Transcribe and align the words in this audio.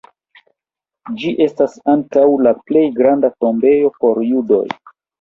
Ĝi 1.19 1.33
estas 1.47 1.77
ankaŭ 1.95 2.25
la 2.49 2.57
plej 2.65 2.85
granda 2.99 3.35
tombejo 3.39 3.97
por 4.03 4.27
judoj. 4.35 4.69